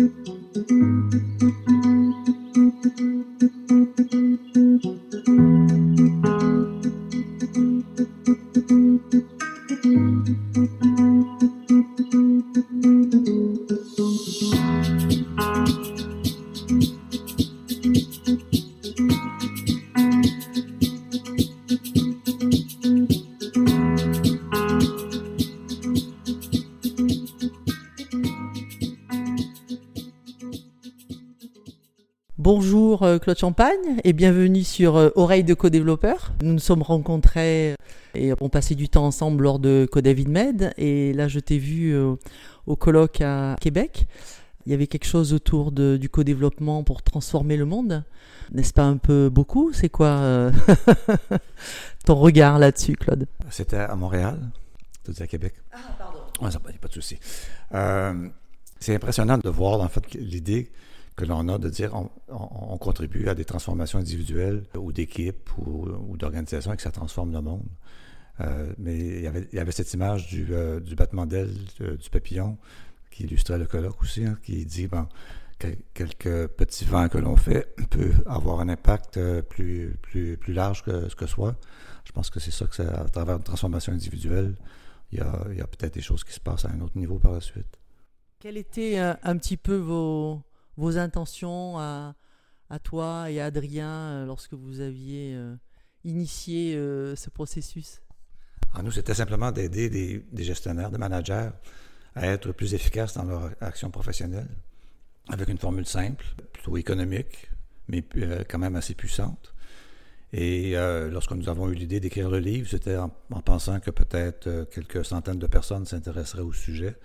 thank 0.00 0.16
you 5.28 5.69
Bonjour 32.52 33.04
euh, 33.04 33.18
Claude 33.18 33.38
Champagne 33.38 34.00
et 34.02 34.12
bienvenue 34.12 34.64
sur 34.64 34.96
euh, 34.96 35.10
Oreille 35.14 35.44
de 35.44 35.54
co-développeur. 35.54 36.32
Nous 36.42 36.52
nous 36.54 36.58
sommes 36.58 36.82
rencontrés 36.82 37.76
et 38.16 38.32
avons 38.32 38.48
passé 38.48 38.74
du 38.74 38.88
temps 38.88 39.06
ensemble 39.06 39.44
lors 39.44 39.60
de 39.60 39.86
Codavid 39.88 40.28
Med 40.28 40.74
et 40.76 41.12
là 41.12 41.28
je 41.28 41.38
t'ai 41.38 41.58
vu 41.58 41.94
euh, 41.94 42.16
au 42.66 42.74
colloque 42.74 43.20
à 43.20 43.54
Québec. 43.60 44.08
Il 44.66 44.72
y 44.72 44.74
avait 44.74 44.88
quelque 44.88 45.04
chose 45.06 45.32
autour 45.32 45.70
de, 45.70 45.96
du 45.96 46.08
co-développement 46.08 46.82
pour 46.82 47.02
transformer 47.02 47.56
le 47.56 47.66
monde. 47.66 48.02
N'est-ce 48.50 48.72
pas 48.72 48.82
un 48.82 48.96
peu 48.96 49.28
beaucoup? 49.28 49.72
C'est 49.72 49.88
quoi 49.88 50.50
ton 52.04 52.16
regard 52.16 52.58
là-dessus, 52.58 52.96
Claude? 52.96 53.28
C'était 53.50 53.76
à 53.76 53.94
Montréal, 53.94 54.40
tu 55.04 55.22
à 55.22 55.28
Québec? 55.28 55.54
Ah, 55.70 55.78
pardon. 55.96 56.18
Ouais, 56.42 56.50
ça, 56.50 56.58
pas 56.58 56.88
de 56.88 56.92
souci. 56.92 57.16
c'est 58.80 58.94
impressionnant 58.96 59.38
de 59.38 59.48
voir 59.48 59.80
en 59.80 59.88
fait 59.88 60.14
l'idée 60.14 60.72
que 61.20 61.26
l'on 61.26 61.48
a 61.48 61.58
de 61.58 61.68
dire 61.68 61.92
on, 62.28 62.78
contribue 62.78 63.28
à 63.28 63.34
des 63.34 63.44
transformations 63.44 63.98
individuelles 63.98 64.64
ou 64.74 64.92
d'équipes 64.92 65.50
ou, 65.58 65.86
ou 66.08 66.16
d'organisations 66.16 66.72
et 66.72 66.76
que 66.76 66.82
ça 66.82 66.90
transforme 66.90 67.32
le 67.32 67.42
monde. 67.42 67.68
Euh, 68.40 68.72
mais 68.78 68.96
il 68.96 69.20
y, 69.20 69.58
avait, 69.58 69.72
cette 69.72 69.92
image 69.92 70.28
du, 70.28 70.46
euh, 70.50 70.80
du 70.80 70.94
battement 70.94 71.26
d'aile 71.26 71.54
euh, 71.82 71.96
du 71.96 72.08
papillon 72.08 72.56
qui 73.10 73.24
illustrait 73.24 73.58
le 73.58 73.66
colloque 73.66 74.00
aussi, 74.02 74.24
hein, 74.24 74.38
qui 74.42 74.64
dit 74.64 74.86
bon, 74.86 75.06
quelques 75.92 76.46
petits 76.48 76.86
vents 76.86 77.08
que 77.10 77.18
l'on 77.18 77.36
fait 77.36 77.74
peut 77.90 78.12
avoir 78.24 78.60
un 78.60 78.70
impact 78.70 79.20
plus, 79.42 79.98
plus, 80.00 80.38
plus 80.38 80.54
large 80.54 80.82
que 80.84 81.10
ce 81.10 81.16
que 81.16 81.26
soit. 81.26 81.54
Je 82.04 82.12
pense 82.12 82.30
que 82.30 82.40
c'est 82.40 82.50
ça 82.50 82.66
que 82.66 82.74
c'est 82.74 82.88
à 82.88 83.04
travers 83.10 83.36
une 83.36 83.42
transformation 83.42 83.92
individuelle, 83.92 84.56
il 85.12 85.18
y 85.18 85.22
a, 85.22 85.32
a 85.32 85.66
peut-être 85.66 85.94
des 85.94 86.00
choses 86.00 86.24
qui 86.24 86.32
se 86.32 86.40
passent 86.40 86.64
à 86.64 86.70
un 86.70 86.80
autre 86.80 86.96
niveau 86.96 87.18
par 87.18 87.32
la 87.32 87.40
suite. 87.42 87.76
Quel 88.38 88.56
était 88.56 88.96
un 88.96 89.36
petit 89.36 89.58
peu 89.58 89.76
vos, 89.76 90.40
vos 90.76 90.98
intentions 90.98 91.78
à, 91.78 92.14
toi 92.82 93.30
et 93.30 93.40
à 93.40 93.46
Adrien 93.46 93.88
euh, 93.88 94.26
lorsque 94.26 94.54
vous 94.54 94.80
aviez 94.80 95.34
euh, 95.34 95.56
initié 96.04 96.76
euh, 96.76 97.16
ce 97.16 97.30
processus? 97.30 98.00
À 98.74 98.82
Nous, 98.82 98.92
c'était 98.92 99.14
simplement 99.14 99.50
d'aider 99.50 99.90
des, 99.90 100.44
gestionnaires, 100.44 100.90
des 100.90 100.98
managers 100.98 101.50
à 102.14 102.26
être 102.26 102.52
plus 102.52 102.74
efficaces 102.74 103.14
dans 103.14 103.24
leur 103.24 103.50
action 103.60 103.90
professionnelle, 103.90 104.48
avec 105.28 105.48
une 105.48 105.58
formule 105.58 105.86
simple, 105.86 106.24
plutôt 106.52 106.76
économique, 106.76 107.50
mais 107.88 108.04
quand 108.48 108.58
même 108.58 108.76
assez 108.76 108.94
puissante. 108.94 109.52
Et 110.32 110.74
lorsque 111.10 111.32
nous 111.32 111.48
avons 111.48 111.68
eu 111.68 111.74
l'idée 111.74 111.98
d'écrire 111.98 112.30
le 112.30 112.38
livre, 112.38 112.68
c'était 112.68 112.96
en, 112.96 113.10
pensant 113.44 113.80
que 113.80 113.90
peut-être 113.90 114.68
quelques 114.70 115.04
centaines 115.04 115.40
de 115.40 115.48
personnes 115.48 115.84
s'intéresseraient 115.84 116.42
au 116.42 116.52
sujet, 116.52 116.96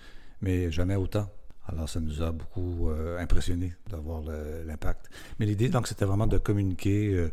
mais 0.42 0.72
jamais 0.72 0.96
autant. 0.96 1.32
Alors, 1.68 1.90
ça 1.90 2.00
nous 2.00 2.22
a 2.22 2.32
beaucoup 2.32 2.90
euh, 2.90 3.20
impressionné 3.20 3.74
d'avoir 3.90 4.22
l'impact. 4.66 5.10
Mais 5.40 5.46
l'idée, 5.46 5.70
donc, 5.70 5.88
c'était 5.88 6.06
vraiment 6.06 6.28
de 6.28 6.38
communiquer 6.38 7.14
euh, 7.14 7.32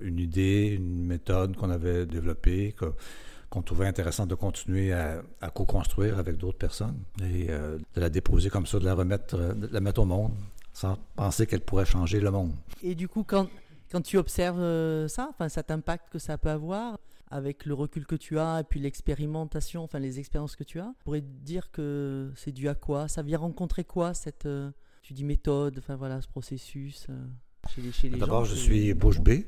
une 0.00 0.18
idée, 0.18 0.74
une 0.76 1.06
méthode 1.06 1.56
qu'on 1.56 1.70
avait 1.70 2.04
développée, 2.04 2.74
qu'on 3.48 3.62
trouvait 3.62 3.86
intéressant 3.86 4.26
de 4.26 4.34
continuer 4.34 4.92
à, 4.92 5.22
co-construire 5.54 6.18
avec 6.18 6.36
d'autres 6.36 6.58
personnes 6.58 6.98
et 7.22 7.46
euh, 7.48 7.78
de 7.94 8.00
la 8.00 8.10
déposer 8.10 8.50
comme 8.50 8.66
ça, 8.66 8.78
de 8.78 8.84
la 8.84 8.94
remettre, 8.94 9.36
de 9.36 9.68
la 9.72 9.80
mettre 9.80 10.02
au 10.02 10.06
monde, 10.06 10.32
sans 10.74 10.98
penser 11.16 11.46
qu'elle 11.46 11.60
pourrait 11.60 11.86
changer 11.86 12.20
le 12.20 12.30
monde. 12.30 12.52
Et 12.82 12.94
du 12.94 13.08
coup, 13.08 13.24
quand, 13.24 13.48
quand 13.90 14.02
tu 14.02 14.18
observes 14.18 15.06
ça, 15.08 15.28
enfin, 15.30 15.48
cet 15.48 15.70
impact 15.70 16.10
que 16.10 16.18
ça 16.18 16.36
peut 16.36 16.50
avoir, 16.50 16.98
avec 17.32 17.64
le 17.64 17.72
recul 17.72 18.06
que 18.06 18.14
tu 18.14 18.38
as 18.38 18.60
et 18.60 18.64
puis 18.64 18.78
l'expérimentation, 18.78 19.82
enfin 19.82 19.98
les 19.98 20.18
expériences 20.20 20.54
que 20.54 20.64
tu 20.64 20.78
as, 20.78 20.92
pourrait 21.02 21.22
dire 21.22 21.70
que 21.72 22.30
c'est 22.36 22.52
dû 22.52 22.68
à 22.68 22.74
quoi? 22.74 23.08
Ça 23.08 23.22
vient 23.22 23.38
rencontrer 23.38 23.84
quoi 23.84 24.12
cette, 24.12 24.44
euh, 24.44 24.70
tu 25.02 25.14
dis 25.14 25.24
méthode, 25.24 25.78
enfin 25.78 25.96
voilà 25.96 26.20
ce 26.20 26.28
processus 26.28 27.06
euh, 27.08 27.14
chez 27.74 27.80
les, 27.80 27.90
chez 27.90 28.08
les 28.10 28.18
D'abord, 28.18 28.44
je 28.44 28.54
suis 28.54 28.92
bouche 28.92 29.20
bée 29.20 29.46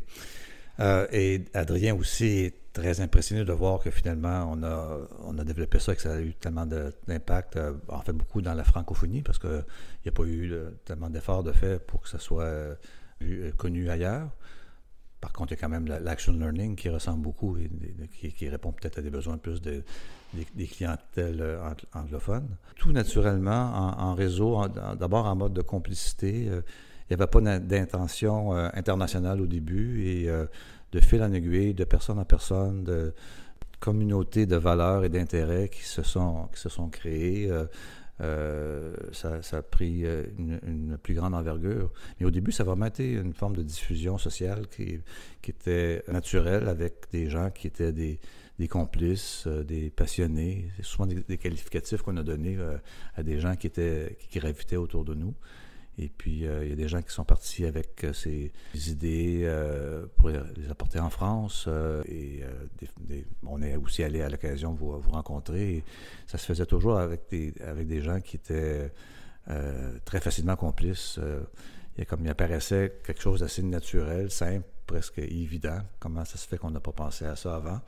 euh, 0.80 1.06
et 1.12 1.44
Adrien 1.52 1.94
aussi 1.94 2.24
est 2.24 2.72
très 2.72 3.02
impressionné 3.02 3.44
de 3.44 3.52
voir 3.52 3.80
que 3.80 3.90
finalement 3.90 4.50
on 4.50 4.62
a, 4.62 4.98
on 5.20 5.38
a 5.38 5.44
développé 5.44 5.78
ça 5.78 5.92
et 5.92 5.96
que 5.96 6.02
ça 6.02 6.14
a 6.14 6.20
eu 6.20 6.32
tellement 6.32 6.66
d'impact, 6.66 7.58
en 7.88 8.00
fait 8.00 8.14
beaucoup 8.14 8.40
dans 8.40 8.54
la 8.54 8.64
francophonie 8.64 9.20
parce 9.20 9.38
qu'il 9.38 9.64
n'y 10.04 10.08
a 10.08 10.12
pas 10.12 10.24
eu 10.24 10.54
tellement 10.86 11.10
d'efforts 11.10 11.44
de 11.44 11.52
fait 11.52 11.78
pour 11.78 12.00
que 12.00 12.08
ça 12.08 12.18
soit 12.18 12.78
connu 13.58 13.90
ailleurs. 13.90 14.30
Par 15.24 15.32
contre, 15.32 15.52
il 15.52 15.56
y 15.56 15.58
a 15.58 15.60
quand 15.62 15.70
même 15.70 15.86
l'action 15.86 16.34
learning 16.34 16.76
qui 16.76 16.90
ressemble 16.90 17.22
beaucoup 17.22 17.56
et 17.56 17.70
qui, 18.36 18.46
répond 18.46 18.72
peut-être 18.72 18.98
à 18.98 19.00
des 19.00 19.08
besoins 19.08 19.38
plus 19.38 19.62
de, 19.62 19.82
des, 20.34 20.66
clientèles 20.66 21.40
euh, 21.40 21.70
anglophones. 21.94 22.58
Tout 22.76 22.92
naturellement 22.92 23.72
en, 23.98 24.14
réseau, 24.14 24.68
d'abord 24.68 25.24
en 25.24 25.34
mode 25.34 25.54
de 25.54 25.62
complicité. 25.62 26.46
Euh, 26.50 26.60
il 27.08 27.16
n'y 27.16 27.22
avait 27.22 27.26
pas 27.26 27.40
d'intention 27.58 28.54
euh, 28.54 28.68
internationale 28.74 29.40
au 29.40 29.46
début 29.46 30.06
et 30.06 30.28
de 30.92 31.00
fil 31.00 31.22
en 31.22 31.32
aiguille, 31.32 31.72
de 31.72 31.84
personne 31.84 32.18
en 32.18 32.26
personne, 32.26 32.84
de 32.84 33.14
communautés 33.80 34.44
de 34.44 34.56
valeurs 34.56 35.04
et 35.04 35.08
d'intérêts 35.08 35.70
qui 35.70 35.80
qui 35.80 35.88
se 35.88 36.02
sont 36.02 36.88
créées. 36.92 37.50
Euh, 38.20 38.94
ça, 39.12 39.40
a 39.52 39.62
pris 39.62 40.04
euh, 40.04 40.24
une, 40.38 40.98
plus 41.02 41.14
grande 41.14 41.34
envergure. 41.34 41.92
Mais 42.18 42.26
au 42.26 42.30
début, 42.30 42.52
ça 42.52 42.62
a 42.62 42.66
vraiment 42.66 42.86
été 42.86 43.12
une 43.12 43.34
forme 43.34 43.56
de 43.56 43.62
diffusion 43.62 44.18
sociale 44.18 44.68
qui, 44.68 45.00
était 45.46 46.02
naturelle 46.08 46.68
avec 46.68 47.10
des 47.12 47.28
gens 47.28 47.50
qui 47.50 47.66
étaient 47.66 47.92
des, 47.92 48.20
des 48.58 48.68
complices, 48.68 49.44
euh, 49.46 49.64
des 49.64 49.90
passionnés. 49.90 50.70
C'est 50.76 50.84
souvent 50.84 51.06
des, 51.06 51.38
qualificatifs 51.38 52.02
qu'on 52.02 52.16
a 52.16 52.22
donnés 52.22 52.56
à 53.16 53.22
des 53.22 53.40
gens 53.40 53.56
qui, 53.56 53.66
étaient, 53.66 54.16
qui 54.18 54.38
gravitaient 54.38 54.76
autour 54.76 55.04
de 55.04 55.14
nous. 55.14 55.34
Et 55.96 56.08
puis, 56.08 56.46
euh, 56.46 56.64
il 56.64 56.70
y 56.70 56.72
a 56.72 56.76
des 56.76 56.88
gens 56.88 57.00
qui 57.02 57.12
sont 57.12 57.24
partis 57.24 57.64
avec 57.66 58.02
euh, 58.02 58.12
ces 58.12 58.52
idées 58.74 59.42
euh, 59.44 60.06
pour 60.16 60.28
les 60.28 60.68
apporter 60.68 60.98
en 60.98 61.10
France. 61.10 61.68
et 62.08 62.42
on 63.46 63.62
est 63.62 63.76
aussi 63.76 64.02
allé 64.02 64.20
à 64.20 64.28
l'occasion 64.28 64.72
vous, 64.72 65.00
rencontrer. 65.10 65.76
Et 65.76 65.84
ça 66.26 66.38
se 66.38 66.46
faisait 66.46 66.66
toujours 66.66 66.98
avec 66.98 67.28
des, 67.30 67.54
avec 67.64 67.86
des 67.86 68.00
gens 68.00 68.20
qui 68.20 68.36
étaient 68.36 68.90
très 70.04 70.20
facilement 70.20 70.56
complices. 70.56 71.20
il, 71.96 72.00
y 72.00 72.02
a 72.02 72.04
comme, 72.06 72.24
il 72.24 72.30
apparaissait 72.30 73.00
quelque 73.04 73.20
chose 73.22 73.40
d'assez 73.40 73.62
naturel, 73.62 74.30
simple, 74.30 74.66
presque 74.86 75.18
évident. 75.18 75.78
Comment 76.00 76.24
ça 76.24 76.38
se 76.38 76.48
fait 76.48 76.58
qu'on 76.58 76.70
n'a 76.70 76.80
pas 76.80 76.92
pensé 76.92 77.24
à 77.24 77.36
ça 77.36 77.54
avant? 77.54 77.80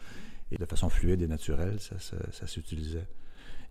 Et 0.52 0.58
de 0.58 0.64
façon 0.64 0.88
fluide 0.88 1.22
et 1.22 1.26
naturelle, 1.26 1.78
ça, 1.80 2.46
s'utilisait. 2.46 3.08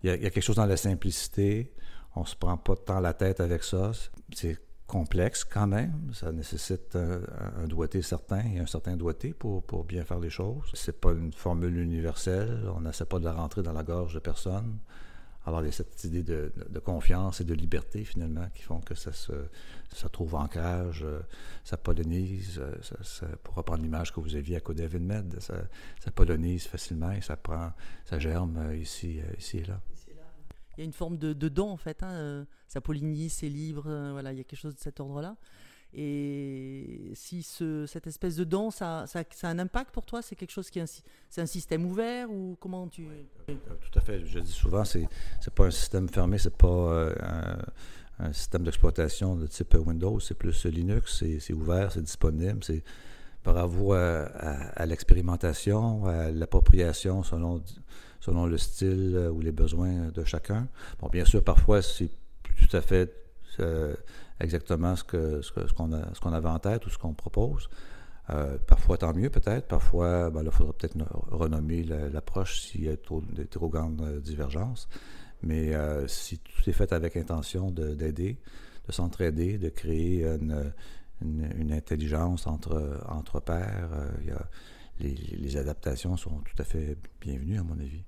Il, 0.02 0.10
il 0.10 0.22
y, 0.22 0.26
a, 0.26 0.30
quelque 0.30 0.42
chose 0.42 0.56
dans 0.56 0.66
la 0.66 0.76
simplicité 0.76 1.72
on 2.16 2.24
se 2.24 2.34
prend 2.34 2.56
pas 2.56 2.76
tant 2.76 3.00
la 3.00 3.12
tête 3.12 3.40
avec 3.40 3.62
ça. 3.62 3.92
C'est 4.34 4.58
complexe 4.86 5.44
quand 5.44 5.66
même. 5.66 6.10
Ça 6.14 6.32
nécessite 6.32 6.96
un, 6.96 7.66
doigté 7.66 8.02
certain 8.02 8.40
et 8.40 8.58
un 8.58 8.66
certain 8.66 8.96
doigté 8.96 9.34
pour, 9.34 9.84
bien 9.84 10.04
faire 10.04 10.18
les 10.18 10.30
choses. 10.30 10.70
C'est 10.72 10.98
pas 10.98 11.12
une 11.12 11.32
formule 11.32 11.76
universelle. 11.76 12.68
On 12.74 12.80
n'essaie 12.80 13.04
pas 13.04 13.18
de 13.18 13.24
la 13.24 13.34
rentrer 13.34 13.62
dans 13.62 13.72
la 13.72 13.82
gorge 13.82 14.14
de 14.14 14.18
personne. 14.18 14.78
Alors, 15.44 15.60
il 15.62 15.66
y 15.66 15.68
a 15.68 15.72
cette 15.72 16.02
idée 16.02 16.24
de, 16.24 16.50
confiance 16.84 17.40
et 17.40 17.44
de 17.44 17.54
liberté, 17.54 18.02
finalement, 18.02 18.48
qui 18.52 18.62
font 18.62 18.80
que 18.80 18.96
ça, 18.96 19.12
se, 19.12 19.32
ça 19.94 20.08
trouve 20.08 20.34
ancrage, 20.34 21.04
euh, 21.04 21.20
ça 21.62 21.76
polonise. 21.76 22.58
Euh, 22.58 22.74
ça, 23.02 23.26
pour 23.44 23.54
reprendre 23.54 23.82
l'image 23.82 24.12
que 24.12 24.18
vous 24.18 24.34
aviez 24.34 24.56
à 24.56 24.60
Codev 24.60 24.98
Med, 24.98 25.36
ça, 25.38 25.54
ça 26.02 26.10
polonise 26.10 26.66
facilement 26.66 27.12
et 27.12 27.20
ça 27.20 27.36
prend, 27.36 27.70
ça 28.06 28.18
germe 28.18 28.56
euh, 28.56 28.76
ici 28.76 29.20
et 29.54 29.64
là 29.64 29.80
il 30.76 30.80
y 30.80 30.82
a 30.82 30.84
une 30.84 30.92
forme 30.92 31.16
de, 31.16 31.32
don 31.48 31.70
en 31.70 31.76
fait. 31.76 32.02
Hein, 32.02 32.10
euh, 32.12 32.44
ça 32.68 32.80
pollinise, 32.80 33.32
c'est 33.32 33.48
libre, 33.48 33.84
euh, 33.86 34.12
voilà, 34.12 34.32
il 34.32 34.38
y 34.38 34.40
a 34.40 34.44
quelque 34.44 34.58
chose 34.58 34.74
de 34.74 34.80
cet 34.80 35.00
ordre-là. 35.00 35.36
Et 35.94 37.12
si 37.14 37.42
ce, 37.42 37.86
cette 37.86 38.06
espèce 38.06 38.36
de 38.36 38.44
don, 38.44 38.70
ça, 38.70 39.06
ça, 39.06 39.20
a 39.20 39.48
un 39.48 39.58
impact 39.58 39.92
pour 39.92 40.04
toi? 40.04 40.20
C'est 40.20 40.36
quelque 40.36 40.50
chose 40.50 40.68
qui 40.68 40.78
est 40.78 40.82
un, 40.82 41.02
c'est 41.30 41.40
un 41.40 41.46
système 41.46 41.86
ouvert 41.86 42.30
ou 42.30 42.56
comment 42.60 42.86
tu 42.88 43.06
euh, 43.06 43.54
Tout 43.80 43.98
à 43.98 44.00
fait. 44.02 44.26
Je 44.26 44.40
dis 44.40 44.50
souvent, 44.50 44.84
c'est 44.84 45.08
c'est 45.40 45.54
pas 45.54 45.66
un 45.66 45.70
système 45.70 46.08
fermé, 46.08 46.38
c'est 46.38 46.56
pas 46.56 47.12
un, 48.18 48.32
système 48.32 48.64
d'exploitation 48.64 49.36
de 49.36 49.46
type 49.46 49.74
Windows, 49.74 50.18
c'est 50.20 50.34
plus 50.34 50.66
Linux, 50.66 51.22
c'est 51.40 51.52
ouvert, 51.52 51.92
c'est 51.92 52.02
disponible, 52.02 52.64
c'est 52.64 52.82
bravo 53.44 53.92
à, 53.92 54.24
à 54.24 54.86
l'expérimentation, 54.86 56.06
à 56.06 56.30
l'appropriation 56.30 57.22
selon 57.22 57.62
selon 58.20 58.46
le 58.46 58.58
style 58.58 59.14
euh, 59.16 59.30
ou 59.30 59.40
les 59.40 59.52
besoins 59.52 60.08
de 60.08 60.24
chacun. 60.24 60.68
Bon, 61.00 61.08
bien 61.08 61.24
sûr, 61.24 61.42
parfois, 61.42 61.82
c'est 61.82 62.10
tout 62.58 62.76
à 62.76 62.80
fait 62.80 63.12
exactement 64.38 64.96
ce 64.96 65.02
qu'on 65.02 65.40
ce 65.42 65.66
ce 65.66 66.20
qu'on 66.20 66.32
avait 66.32 66.48
en 66.48 66.58
tête 66.58 66.84
ou 66.86 66.90
ce 66.90 66.98
qu'on 66.98 67.14
propose. 67.14 67.70
Euh, 68.30 68.58
parfois, 68.66 68.98
tant 68.98 69.14
mieux 69.14 69.30
peut-être. 69.30 69.68
Parfois, 69.68 70.30
ben, 70.30 70.42
il 70.44 70.50
faudra 70.50 70.72
peut-être 70.72 70.96
renommer 71.30 71.84
l'approche 71.84 72.60
s'il 72.60 72.84
y 72.84 72.88
a 72.88 72.96
trop, 72.96 73.20
de 73.20 73.44
trop 73.44 73.68
grandes 73.68 74.00
euh, 74.00 74.20
divergences. 74.20 74.88
Mais 75.42 75.74
euh, 75.74 76.08
si 76.08 76.38
tout 76.38 76.68
est 76.68 76.72
fait 76.72 76.92
avec 76.92 77.16
intention 77.16 77.70
d'aider, 77.70 78.38
de, 78.88 78.92
s'entraider, 78.92 79.58
de 79.58 79.68
créer 79.68 80.24
une, 80.24 80.72
une, 81.20 81.72
intelligence 81.72 82.46
entre, 82.46 83.00
entre 83.08 83.40
pairs, 83.40 83.90
il 84.22 84.28
y 84.28 84.30
a, 84.30 84.48
les, 85.00 85.56
adaptations 85.56 86.16
sont 86.16 86.40
tout 86.40 86.54
à 86.60 86.64
fait 86.64 86.96
bienvenues, 87.20 87.58
à 87.58 87.62
mon 87.62 87.78
avis. 87.78 88.04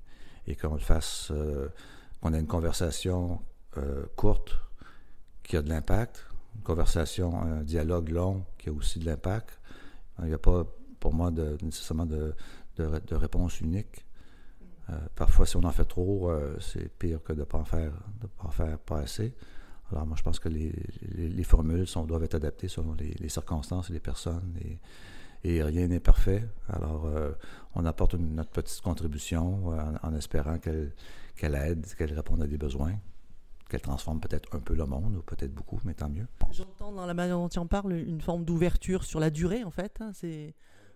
Et 0.47 0.57
qu'on 0.57 0.75
le 0.75 0.81
fasse, 0.81 1.33
qu'on 2.21 2.33
ait 2.33 2.41
une 2.41 2.47
conversation 2.47 3.41
courte 4.17 4.57
qui 5.43 5.57
a 5.57 5.63
de 5.63 5.69
l'impact, 5.69 6.27
une 6.57 6.63
conversation, 6.63 7.41
un 7.41 7.63
dialogue 7.63 8.11
long 8.11 8.45
qui 8.57 8.69
a 8.69 8.73
aussi 8.73 8.99
de 8.99 9.07
l'impact, 9.07 9.61
il 10.21 10.27
n'y 10.27 10.35
a 10.35 10.39
pas, 10.39 10.65
pour 11.01 11.15
moi, 11.15 11.31
de, 11.31 11.57
nécessairement 11.63 12.07
de, 12.07 12.35
de, 12.77 13.15
réponse 13.15 13.61
unique. 13.61 14.05
Euh, 14.91 14.99
parfois, 15.15 15.47
si 15.47 15.57
on 15.57 15.65
en 15.65 15.73
fait 15.73 15.85
trop, 15.85 16.31
euh, 16.31 16.57
c'est 16.61 16.89
pire 16.99 17.23
que 17.23 17.33
de 17.33 17.41
ne 17.41 17.45
pas, 17.45 17.59
en 17.59 17.65
faire, 17.65 17.93
de 18.21 18.27
pas 18.27 18.45
en 18.45 18.51
faire 18.51 18.79
pas 18.79 18.99
assez. 18.99 19.35
Alors, 19.91 20.07
moi, 20.07 20.17
je 20.17 20.23
pense 20.23 20.39
que 20.39 20.49
les, 20.49 20.73
les, 21.15 21.45
formules 21.45 21.87
doivent 22.07 22.25
être 22.25 22.35
adaptées 22.35 22.69
selon 22.69 22.95
les, 22.95 23.29
circonstances 23.29 23.91
et 23.91 23.93
les 23.93 24.01
personnes. 24.01 24.53
Et 25.45 25.63
rien 25.63 25.89
n'est 25.89 26.01
parfait. 26.01 26.45
Alors, 26.69 27.07
euh, 27.07 27.33
on 27.75 27.85
apporte 27.85 28.15
notre 28.15 28.51
petite 28.51 28.81
contribution 28.81 29.73
en, 30.03 30.15
espérant 30.15 30.59
qu'elle 30.59 30.93
aide, 31.55 31.87
qu'elle 31.97 32.13
réponde 32.13 32.43
à 32.43 32.47
des 32.47 32.59
besoins 32.59 32.95
qu'elle 33.69 33.83
transforme 33.83 34.19
peut-être 34.19 34.55
un 34.57 34.61
peu 34.61 34.75
le 34.75 34.87
monde, 34.87 35.17
ou 35.17 35.23
peut-être 35.23 35.53
beaucoup, 35.53 35.79
mais 35.85 35.95
tant 35.95 36.09
mieux. 36.09 36.27
J'entends 36.51 36.91
dans 36.93 37.07
la 37.07 37.15
manière 37.15 37.37
dont 37.37 37.49
tu 37.49 37.59
en 37.59 37.67
parles 37.67 37.93
une 37.93 38.23
forme 38.23 38.45
d'ouverture 38.45 39.05
sur 39.05 39.21
la 39.21 39.31
durée, 39.31 39.63
en 39.63 39.71
fait. 39.71 39.99
Hein, 40.01 40.13
c'est 40.15 40.55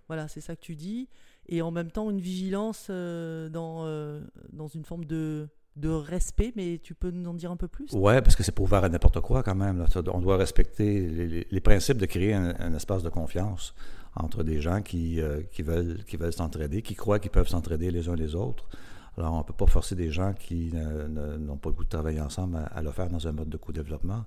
voilà, 0.08 0.28
c'est 0.28 0.40
ça 0.40 0.56
que 0.56 0.60
tu 0.60 0.74
dis, 0.74 1.08
et 1.48 1.62
en 1.62 1.70
même 1.70 1.90
temps 1.90 2.10
une 2.10 2.20
vigilance 2.20 2.88
euh, 2.90 3.48
dans 3.48 3.86
euh, 3.86 4.20
dans 4.52 4.68
une 4.68 4.84
forme 4.84 5.04
de 5.04 5.48
de 5.76 5.88
respect, 5.88 6.52
mais 6.54 6.78
tu 6.82 6.94
peux 6.94 7.10
nous 7.10 7.30
en 7.30 7.34
dire 7.34 7.50
un 7.50 7.56
peu 7.56 7.68
plus? 7.68 7.92
Ouais, 7.92 8.20
parce 8.20 8.36
que 8.36 8.42
c'est 8.42 8.52
pour 8.52 8.64
ouvert 8.64 8.84
à 8.84 8.88
n'importe 8.88 9.20
quoi 9.20 9.42
quand 9.42 9.54
même. 9.54 9.84
On 10.12 10.20
doit 10.20 10.36
respecter 10.36 11.44
les, 11.50 11.60
principes 11.60 11.98
de 11.98 12.06
créer 12.06 12.34
un, 12.34 12.74
espace 12.74 13.02
de 13.02 13.08
confiance 13.08 13.74
entre 14.14 14.42
des 14.42 14.60
gens 14.60 14.82
qui, 14.82 15.20
euh, 15.20 15.40
qui 15.50 15.62
veulent 15.62 16.04
qui 16.04 16.18
veulent 16.18 16.34
s'entraider, 16.34 16.82
qui 16.82 16.94
croient 16.94 17.18
qu'ils 17.18 17.30
peuvent 17.30 17.48
s'entraider 17.48 17.90
les 17.90 18.08
uns 18.08 18.16
les 18.16 18.34
autres. 18.34 18.68
Alors, 19.16 19.32
on 19.34 19.38
ne 19.38 19.42
peut 19.42 19.54
pas 19.54 19.66
forcer 19.66 19.94
des 19.94 20.10
gens 20.10 20.32
qui 20.34 20.72
n'ont 20.72 21.56
pas 21.56 21.68
le 21.68 21.74
goût 21.74 21.84
de 21.84 21.88
travailler 21.88 22.20
ensemble 22.20 22.58
à, 22.70 22.82
le 22.82 22.90
faire 22.90 23.08
dans 23.08 23.26
un 23.26 23.32
mode 23.32 23.48
de 23.48 23.56
co-développement. 23.56 24.24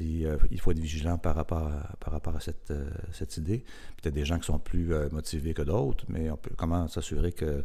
Euh, 0.00 0.38
il 0.50 0.60
faut 0.60 0.70
être 0.70 0.78
vigilant 0.78 1.16
par 1.16 1.34
rapport 1.34 1.66
à, 1.66 1.96
par 1.98 2.12
rapport 2.12 2.36
à 2.36 2.40
cette, 2.40 2.70
euh, 2.70 2.90
cette 3.10 3.38
idée. 3.38 3.64
Peut-être 4.00 4.14
des 4.14 4.26
gens 4.26 4.38
qui 4.38 4.46
sont 4.46 4.58
plus 4.58 4.92
motivés 5.10 5.54
que 5.54 5.62
d'autres, 5.62 6.04
mais 6.08 6.30
on 6.30 6.36
peut 6.36 6.52
comment 6.56 6.88
s'assurer 6.88 7.32
que, 7.32 7.64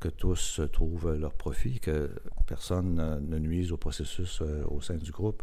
que 0.00 0.08
tous 0.08 0.60
trouvent 0.72 1.14
leur 1.14 1.34
profit, 1.34 1.80
que 1.80 2.10
personne 2.46 3.20
ne 3.26 3.38
nuise 3.38 3.72
au 3.72 3.76
processus 3.76 4.42
au 4.68 4.80
sein 4.80 4.96
du 4.96 5.10
groupe. 5.10 5.42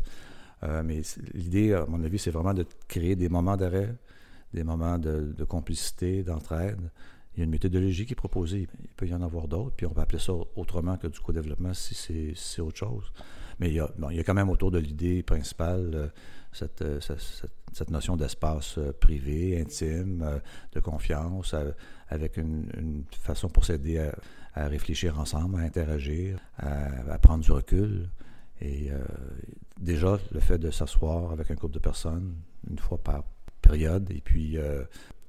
mais 0.61 1.01
l'idée, 1.33 1.73
à 1.73 1.85
mon 1.87 2.03
avis, 2.03 2.19
c'est 2.19 2.31
vraiment 2.31 2.53
de 2.53 2.65
créer 2.87 3.15
des 3.15 3.29
moments 3.29 3.57
d'arrêt, 3.57 3.95
des 4.53 4.63
moments 4.63 4.99
de, 4.99 5.43
complicité, 5.45 6.23
d'entraide, 6.23 6.91
il 7.35 7.39
y 7.39 7.41
a 7.41 7.45
une 7.45 7.51
méthodologie 7.51 8.05
qui 8.05 8.13
est 8.13 8.15
proposée. 8.15 8.67
Il 8.79 8.89
peut 8.89 9.07
y 9.07 9.13
en 9.13 9.21
avoir 9.21 9.47
d'autres, 9.47 9.75
puis 9.75 9.87
on 9.87 9.89
peut 9.89 10.01
appeler 10.01 10.19
ça 10.19 10.33
autrement 10.55 10.97
que 10.97 11.07
du 11.07 11.19
co-développement 11.19 11.73
si 11.73 12.35
c'est 12.35 12.61
autre 12.61 12.77
chose. 12.77 13.11
Mais 13.59 13.69
il 13.69 13.75
y, 13.75 13.79
a, 13.79 14.23
quand 14.23 14.33
même 14.33 14.49
autour 14.49 14.71
de 14.71 14.79
l'idée 14.79 15.23
principale 15.23 15.91
euh, 15.93 16.07
euh, 16.81 16.99
cette, 16.99 17.89
notion 17.89 18.15
d'espace 18.15 18.77
euh, 18.77 18.91
privé, 18.93 19.59
intime, 19.59 20.41
de 20.73 20.79
confiance, 20.79 21.55
avec 22.09 22.37
une, 22.37 23.03
façon 23.11 23.49
pour 23.49 23.65
s'aider 23.65 23.97
à, 23.97 24.13
réfléchir 24.55 25.19
ensemble, 25.19 25.59
à 25.59 25.63
interagir, 25.63 26.39
à, 26.57 27.17
prendre 27.19 27.43
du 27.43 27.51
recul. 27.51 28.09
Et 28.61 28.91
déjà, 29.79 30.19
le 30.31 30.39
fait 30.39 30.57
de 30.57 30.71
s'asseoir 30.71 31.31
avec 31.31 31.51
un 31.51 31.55
groupe 31.55 31.73
de 31.73 31.79
personnes 31.79 32.35
une 32.69 32.79
fois 32.79 32.97
par 32.97 33.23
période, 33.61 34.09
et 34.11 34.21
puis 34.21 34.57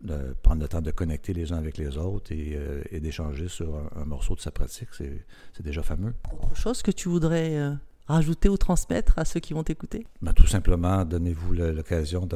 de 0.05 0.35
prendre 0.43 0.62
le 0.62 0.69
temps 0.69 0.82
de 0.82 0.91
connecter 0.91 1.32
les 1.32 1.53
uns 1.53 1.56
avec 1.56 1.79
les 1.79 1.97
autres 1.97 2.32
et, 2.32 2.53
euh, 2.55 2.82
d'échanger 3.00 3.49
sur 3.49 3.75
un, 3.97 4.05
morceau 4.05 4.35
de 4.35 4.41
sa 4.41 4.50
pratique, 4.50 4.91
c'est 4.93 5.62
déjà 5.62 5.82
fameux. 5.82 6.15
Autre 6.32 6.56
chose 6.56 6.82
que 6.82 6.91
tu 6.91 7.09
voudrais 7.09 7.56
euh, 7.56 7.75
rajouter 8.06 8.49
ou 8.49 8.56
transmettre 8.56 9.19
à 9.19 9.25
ceux 9.25 9.41
qui 9.41 9.55
vont 9.55 9.65
t'écouter? 9.65 10.06
Ben, 10.21 10.32
Tout 10.32 10.47
simplement, 10.47 11.05
donnez-vous 11.05 11.55
l'occasion 11.55 12.29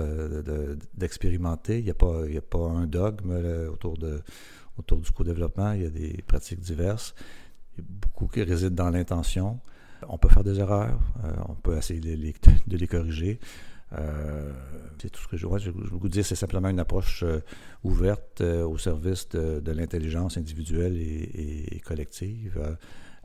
d'expérimenter. 0.97 1.79
il 1.79 1.85
n'y 1.85 1.91
a 1.91 2.43
pas 2.43 2.59
un 2.59 2.87
dogme 2.87 3.33
autour, 3.71 3.99
de, 3.99 4.23
autour 4.79 4.99
du 4.99 5.11
co-développement. 5.11 5.73
Il 5.73 5.83
y 5.83 5.87
a 5.87 5.91
des 5.91 6.23
pratiques 6.27 6.61
diverses. 6.61 7.15
Il 7.77 7.81
y 7.81 7.83
a 7.83 7.87
beaucoup 7.89 8.27
qui 8.27 8.43
résident 8.43 8.85
dans 8.85 8.91
l'intention. 8.91 9.61
On 10.09 10.19
peut 10.19 10.29
faire 10.29 10.45
des 10.45 10.61
erreurs, 10.61 11.01
euh, 11.25 11.33
on 11.49 11.55
peut 11.55 11.77
essayer 11.77 12.01
de 12.01 12.77
les, 12.77 12.87
corriger. 12.87 13.41
Euh, 13.95 14.53
c'est 15.01 15.11
tout 15.11 15.21
ce 15.21 15.29
que 15.29 15.37
je 15.37 15.47
vois. 15.47 15.59
Je, 15.59 15.71
vous 15.71 16.09
dire, 16.09 16.25
c'est 16.25 16.35
simplement 16.35 16.69
une 16.69 16.81
approche 16.81 17.23
euh, 17.23 17.41
ouverte 17.85 18.41
euh, 18.41 18.67
au 18.67 18.79
service 18.79 19.29
de, 19.31 19.73
l'intelligence 19.73 20.37
individuelle 20.37 20.97
et, 20.97 21.81
collective, 21.85 22.77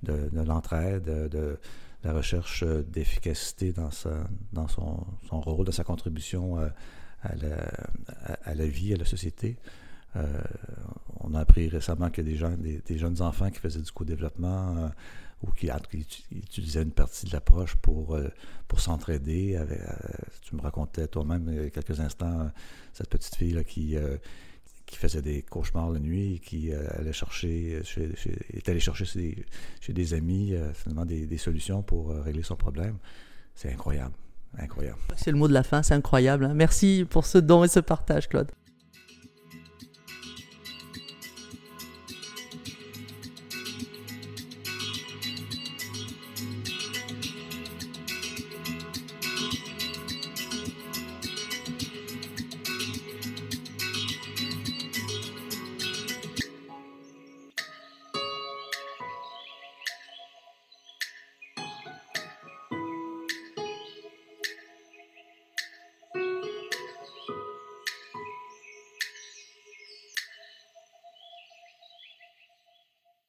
de, 0.04 0.30
l'entraide, 0.34 1.30
de, 1.30 1.60
la 2.04 2.14
recherche 2.14 2.64
d'efficacité 2.64 3.74
dans 3.74 3.92
son, 3.92 5.06
rôle, 5.32 5.66
dans 5.66 5.72
sa 5.72 5.84
contribution 5.84 6.58
à, 7.22 7.36
la, 8.56 8.68
vie, 8.68 8.94
à 8.94 8.98
la 8.98 9.06
société. 9.06 9.58
On 11.24 11.34
a 11.34 11.40
appris 11.40 11.70
récemment 11.70 12.10
qu'il 12.10 12.30
y 12.30 12.44
a 12.44 12.50
des, 12.56 12.98
jeunes 12.98 13.22
enfants 13.22 13.50
qui 13.50 13.60
faisaient 13.60 13.82
du 13.82 13.92
co-développement 13.92 14.92
ou 15.44 15.52
qui, 15.52 15.70
utilisaient 16.32 16.84
une 16.84 16.92
partie 16.92 17.26
de 17.26 17.34
l'approche 17.34 17.76
pour, 17.76 18.16
euh, 18.16 18.30
pour 18.68 18.80
s'entraider. 18.80 19.56
Euh, 19.56 19.66
tu 20.42 20.56
me 20.56 20.62
racontais 20.62 21.08
toi-même 21.08 21.48
il 21.50 21.64
y 21.64 21.66
a 21.66 21.70
quelques 21.70 22.00
instants 22.00 22.42
euh, 22.42 22.50
cette 22.94 23.10
petite 23.10 23.36
fille 23.36 23.62
qui, 23.66 23.96
qui 24.86 24.98
faisait 24.98 25.22
des 25.22 25.42
cauchemars 25.42 25.90
la 25.90 26.00
nuit, 26.00 26.42
qui 26.44 26.72
allait 26.74 27.14
chercher, 27.14 27.82
est 28.54 28.70
allée 28.70 28.80
chercher 28.80 29.06
chez 29.06 29.94
des, 29.94 30.14
amis 30.14 30.54
finalement 30.74 31.06
des, 31.06 31.26
des, 31.26 31.38
solutions 31.38 31.82
pour 31.82 32.10
régler 32.10 32.44
son 32.44 32.56
problème. 32.56 32.98
C'est 33.56 33.72
incroyable. 33.72 34.14
Incroyable. 34.58 35.00
C'est 35.16 35.32
le 35.32 35.38
mot 35.38 35.48
de 35.48 35.54
la 35.54 35.64
fin, 35.64 35.82
c'est 35.82 35.96
incroyable. 35.96 36.46
Hein. 36.46 36.54
Merci 36.54 37.08
pour 37.10 37.26
ce 37.26 37.40
don 37.40 37.64
et 37.64 37.68
ce 37.68 37.80
partage, 37.80 38.30
Claude. 38.30 38.52